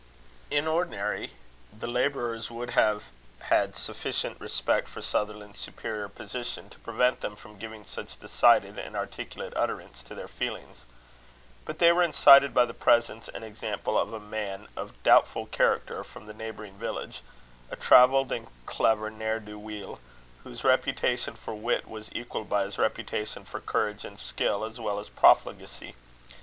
In 0.49 0.67
ordinary, 0.67 1.33
the 1.71 1.85
labourers 1.85 2.49
would 2.49 2.71
have 2.71 3.03
had 3.39 3.75
sufficient 3.77 4.41
respect 4.41 4.89
for 4.89 4.99
Sutherland's 4.99 5.59
superior 5.59 6.09
position, 6.09 6.71
to 6.71 6.79
prevent 6.79 7.21
them 7.21 7.35
from 7.35 7.59
giving 7.59 7.83
such 7.85 8.19
decided 8.19 8.79
and 8.79 8.95
articulate 8.95 9.53
utterance 9.55 10.01
to 10.01 10.15
their 10.15 10.27
feelings. 10.27 10.85
But 11.65 11.77
they 11.77 11.91
were 11.91 12.01
incited 12.01 12.51
by 12.51 12.65
the 12.65 12.73
presence 12.73 13.29
and 13.29 13.43
example 13.43 13.95
of 13.95 14.11
a 14.11 14.19
man 14.19 14.69
of 14.75 14.97
doubtful 15.03 15.45
character 15.45 16.03
from 16.03 16.25
the 16.25 16.33
neighbouring 16.33 16.79
village, 16.79 17.21
a 17.69 17.75
travelled 17.75 18.31
and 18.31 18.47
clever 18.65 19.11
ne'er 19.11 19.39
do 19.39 19.59
weel, 19.59 19.99
whose 20.43 20.63
reputation 20.63 21.35
for 21.35 21.53
wit 21.53 21.87
was 21.87 22.09
equalled 22.13 22.49
by 22.49 22.63
his 22.63 22.79
reputation 22.79 23.45
for 23.45 23.59
courage 23.59 24.03
and 24.03 24.17
skill, 24.19 24.65
as 24.65 24.79
well 24.79 24.97
as 24.99 25.09
profligacy. 25.09 25.93